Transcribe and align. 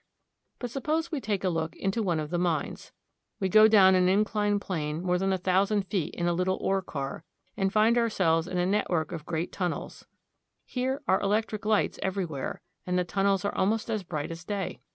But 0.57 0.71
suppose 0.71 1.11
we 1.11 1.21
take 1.21 1.43
a 1.43 1.49
look 1.49 1.75
into 1.75 2.01
one 2.01 2.19
of 2.19 2.31
the 2.31 2.39
mines. 2.39 2.91
We 3.39 3.49
go 3.49 3.67
down 3.67 3.93
an 3.93 4.09
inclined 4.09 4.59
plane 4.59 5.03
more 5.03 5.19
than 5.19 5.31
a 5.31 5.37
thousand 5.37 5.83
feet 5.89 6.15
in 6.15 6.25
a 6.27 6.33
little 6.33 6.57
ore 6.59 6.81
car, 6.81 7.23
and 7.55 7.71
find 7.71 7.99
ourselves 7.99 8.47
in 8.47 8.57
a 8.57 8.65
network 8.65 9.11
of 9.11 9.27
great 9.27 9.51
tun 9.51 9.69
nels. 9.69 10.05
There 10.73 11.03
are 11.07 11.21
electric 11.21 11.67
lights 11.67 11.99
everywhere, 12.01 12.61
and 12.83 12.97
the 12.97 13.03
tunnels 13.03 13.45
are 13.45 13.53
almost 13.53 13.91
as 13.91 14.01
bright 14.01 14.31
as 14.31 14.43
day. 14.43 14.79